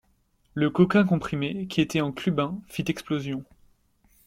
[0.55, 3.43] Le coquin comprimé qui était en Clubin fit explosion.